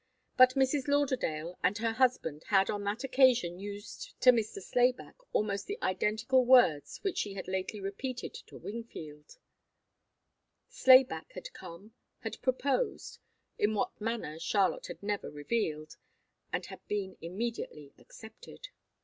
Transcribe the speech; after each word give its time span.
But 0.35 0.55
Mrs. 0.55 0.87
Lauderdale 0.87 1.59
and 1.61 1.77
her 1.77 1.91
husband 1.91 2.45
had 2.47 2.71
on 2.71 2.83
that 2.85 3.03
occasion 3.03 3.59
used 3.59 4.19
to 4.21 4.31
Mr. 4.31 4.59
Slayback 4.59 5.13
almost 5.31 5.67
the 5.67 5.77
identical 5.83 6.43
words 6.43 6.97
which 7.03 7.19
she 7.19 7.35
had 7.35 7.47
lately 7.47 7.79
repeated 7.79 8.33
to 8.47 8.57
Wingfield; 8.57 9.37
Slayback 10.69 11.33
had 11.33 11.53
come, 11.53 11.93
had 12.21 12.41
proposed, 12.41 13.19
in 13.59 13.75
what 13.75 14.01
manner 14.01 14.39
Charlotte 14.39 14.87
had 14.87 15.03
never 15.03 15.29
revealed, 15.29 15.97
and 16.51 16.65
had 16.65 16.79
been 16.87 17.15
immediately 17.21 17.93
accepted. 17.99 18.69